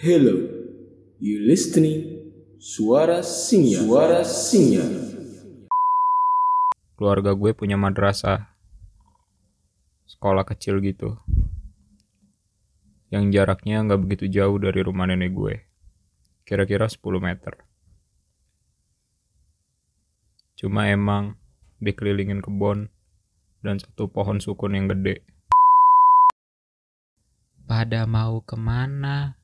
Hello, 0.00 0.32
you 1.20 1.44
listening? 1.44 2.24
Suara 2.56 3.20
Singa. 3.20 3.84
Suara 3.84 4.24
Singa. 4.24 4.80
keluarga 6.96 7.36
gue 7.36 7.52
punya 7.52 7.76
madrasah 7.76 8.48
sekolah 10.08 10.48
kecil 10.48 10.80
gitu 10.80 11.20
yang 13.12 13.28
jaraknya 13.28 13.84
nggak 13.84 14.00
begitu 14.00 14.40
jauh 14.40 14.56
dari 14.56 14.80
rumah 14.80 15.04
nenek 15.04 15.36
gue 15.36 15.68
kira-kira 16.48 16.88
10 16.88 17.04
meter 17.20 17.60
cuma 20.56 20.88
emang 20.88 21.36
dikelilingin 21.76 22.40
kebun 22.40 22.88
dan 23.60 23.76
satu 23.76 24.08
pohon 24.08 24.40
sukun 24.40 24.80
yang 24.80 24.88
gede 24.88 25.20
pada 27.68 28.08
mau 28.08 28.40
ke 28.40 28.56
mana 28.56 29.39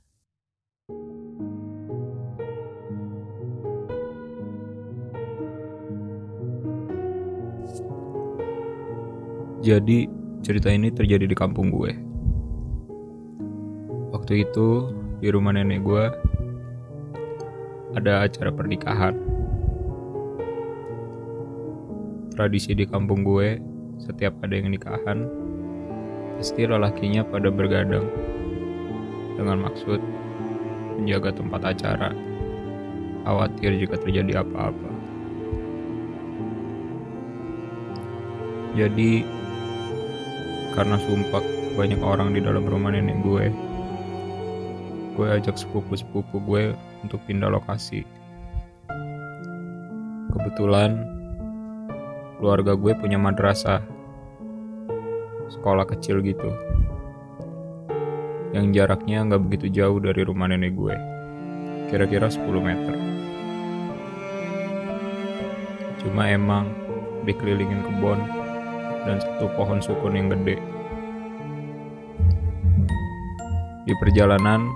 Jadi 9.67 10.07
cerita 10.47 10.71
ini 10.71 10.95
terjadi 10.95 11.27
di 11.27 11.35
kampung 11.35 11.75
gue. 11.75 11.91
Waktu 14.15 14.47
itu 14.47 14.95
di 15.19 15.27
rumah 15.35 15.59
nenek 15.59 15.83
gue 15.83 16.07
ada 17.99 18.31
acara 18.31 18.55
pernikahan. 18.55 19.19
Tradisi 22.39 22.79
di 22.79 22.87
kampung 22.87 23.27
gue 23.27 23.59
setiap 23.99 24.39
ada 24.47 24.55
yang 24.55 24.71
nikahan 24.71 25.27
pasti 26.39 26.63
lelakinya 26.63 27.27
pada 27.27 27.51
bergadang 27.51 28.07
dengan 29.35 29.67
maksud 29.67 29.99
menjaga 30.95 31.35
tempat 31.35 31.75
acara 31.75 32.15
khawatir 33.27 33.83
jika 33.83 33.99
terjadi 33.99 34.47
apa-apa. 34.47 34.91
Jadi 38.79 39.27
karena 40.77 41.01
sumpah 41.01 41.41
banyak 41.73 42.01
orang 42.05 42.37
di 42.37 42.45
dalam 42.45 42.69
rumah 42.69 42.93
nenek 42.93 43.17
gue. 43.25 43.49
Gue 45.17 45.29
ajak 45.33 45.57
sepupu-sepupu 45.57 46.37
gue 46.45 46.77
untuk 47.01 47.25
pindah 47.25 47.49
lokasi. 47.49 48.05
Kebetulan 50.37 51.01
keluarga 52.37 52.77
gue 52.77 52.93
punya 52.93 53.17
madrasah 53.17 53.81
sekolah 55.49 55.89
kecil 55.89 56.21
gitu 56.21 56.53
yang 58.53 58.73
jaraknya 58.73 59.25
nggak 59.25 59.43
begitu 59.49 59.81
jauh 59.81 59.97
dari 60.01 60.25
rumah 60.25 60.49
nenek 60.49 60.77
gue. 60.77 60.97
Kira-kira 61.93 62.29
10 62.29 62.45
meter. 62.61 62.95
Cuma 66.01 66.29
emang 66.29 66.73
dikelilingin 67.25 67.85
kebun 67.85 68.46
dan 69.07 69.23
satu 69.23 69.47
pohon 69.55 69.79
sukun 69.79 70.19
yang 70.19 70.29
gede. 70.35 70.59
Di 73.87 73.95
perjalanan, 74.03 74.67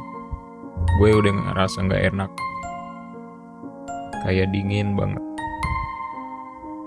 gue 1.03 1.11
udah 1.11 1.35
ngerasa 1.35 1.83
nggak 1.83 2.15
enak. 2.15 2.31
Kayak 4.23 4.55
dingin 4.55 4.95
banget. 4.95 5.25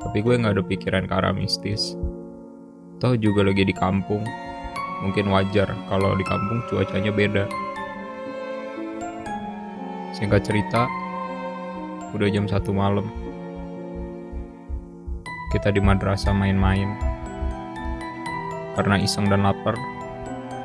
Tapi 0.07 0.23
gue 0.23 0.39
nggak 0.39 0.55
ada 0.55 0.63
pikiran 0.63 1.03
ke 1.03 1.13
arah 1.13 1.35
mistis. 1.35 1.99
Toh 3.03 3.19
juga 3.19 3.43
lagi 3.43 3.67
di 3.67 3.75
kampung. 3.75 4.23
Mungkin 5.03 5.27
wajar 5.35 5.67
kalau 5.91 6.15
di 6.15 6.23
kampung 6.23 6.63
cuacanya 6.71 7.11
beda. 7.11 7.45
Singkat 10.15 10.47
cerita, 10.47 10.87
udah 12.15 12.29
jam 12.31 12.47
satu 12.47 12.71
malam. 12.71 13.11
Kita 15.51 15.75
di 15.75 15.83
madrasah 15.83 16.31
main-main 16.31 17.12
karena 18.73 18.97
iseng 18.97 19.29
dan 19.29 19.45
lapar, 19.45 19.77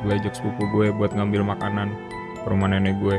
gue 0.04 0.12
ajak 0.14 0.32
sepupu 0.32 0.64
gue 0.72 0.86
buat 0.94 1.12
ngambil 1.12 1.44
makanan 1.44 1.92
ke 2.40 2.46
rumah 2.48 2.72
nenek 2.72 2.96
gue. 3.02 3.18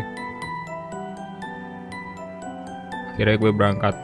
Akhirnya 3.14 3.36
gue 3.36 3.52
berangkat. 3.52 3.96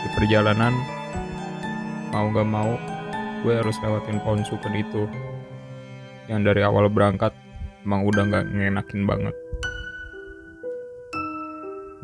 Di 0.00 0.08
perjalanan, 0.14 0.72
mau 2.14 2.30
gak 2.30 2.46
mau, 2.46 2.78
gue 3.42 3.52
harus 3.58 3.74
lewatin 3.82 4.22
pohon 4.22 4.46
sukun 4.46 4.74
itu. 4.78 5.10
Yang 6.30 6.40
dari 6.46 6.62
awal 6.62 6.86
berangkat, 6.86 7.34
emang 7.82 8.06
udah 8.06 8.22
gak 8.30 8.46
ngenakin 8.54 9.02
banget. 9.02 9.34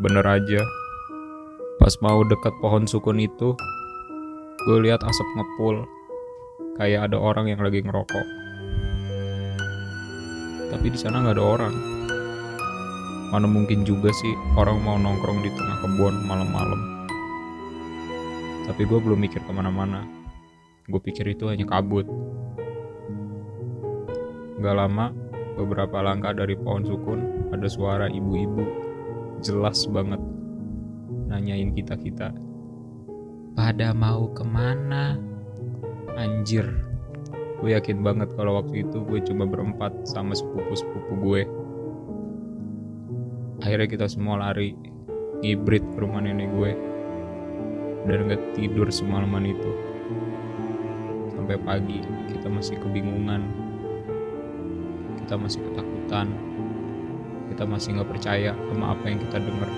Bener 0.03 0.27
aja, 0.27 0.61
pas 1.79 1.95
mau 2.03 2.21
dekat 2.27 2.53
pohon 2.59 2.85
sukun 2.91 3.23
itu, 3.23 3.55
gue 4.67 4.83
lihat 4.83 5.07
asap 5.07 5.29
ngepul. 5.39 5.87
Kayak 6.75 7.09
ada 7.09 7.23
orang 7.23 7.47
yang 7.47 7.63
lagi 7.63 7.87
ngerokok. 7.87 8.27
Tapi 10.75 10.87
di 10.91 10.99
sana 10.99 11.23
nggak 11.23 11.39
ada 11.39 11.45
orang. 11.47 11.75
Mana 13.31 13.47
mungkin 13.47 13.87
juga 13.87 14.11
sih 14.11 14.35
orang 14.59 14.83
mau 14.83 14.99
nongkrong 14.99 15.39
di 15.47 15.55
tengah 15.55 15.79
kebun 15.87 16.15
malam-malam. 16.27 16.81
Tapi 18.67 18.83
gue 18.83 18.99
belum 18.99 19.23
mikir 19.23 19.39
ke 19.47 19.53
mana-mana. 19.55 20.03
Gue 20.91 20.99
pikir 20.99 21.31
itu 21.31 21.47
hanya 21.47 21.63
kabut. 21.71 22.11
Gak 24.59 24.75
lama 24.75 25.15
beberapa 25.55 26.03
langkah 26.03 26.35
dari 26.35 26.59
pohon 26.59 26.83
sukun 26.83 27.55
ada 27.55 27.71
suara 27.71 28.11
ibu-ibu. 28.11 28.67
Jelas 29.47 29.87
banget. 29.87 30.19
Nanyain 31.31 31.71
kita-kita 31.71 32.46
pada 33.57 33.97
mau 33.97 34.29
ke 34.37 34.45
mana? 34.45 35.17
Anjir, 36.13 36.69
gue 37.59 37.73
yakin 37.73 38.05
banget 38.05 38.29
kalau 38.37 38.61
waktu 38.61 38.85
itu 38.85 39.01
gue 39.09 39.21
cuma 39.25 39.49
berempat 39.49 39.97
sama 40.05 40.37
sepupu-sepupu 40.37 41.13
gue. 41.25 41.43
Akhirnya 43.65 43.89
kita 43.89 44.07
semua 44.13 44.37
lari, 44.45 44.77
ngibrit 45.41 45.81
ke 45.81 45.97
rumah 45.97 46.21
nenek 46.21 46.53
gue. 46.53 46.73
Dan 48.07 48.31
gak 48.31 48.55
tidur 48.55 48.87
semalaman 48.93 49.51
itu. 49.51 49.73
Sampai 51.33 51.57
pagi, 51.59 52.05
kita 52.29 52.47
masih 52.47 52.77
kebingungan. 52.79 53.43
Kita 55.25 55.35
masih 55.35 55.65
ketakutan. 55.65 56.29
Kita 57.51 57.65
masih 57.67 57.99
gak 57.99 58.09
percaya 58.15 58.53
sama 58.71 58.95
apa 58.95 59.05
yang 59.11 59.19
kita 59.19 59.43
dengar. 59.43 59.71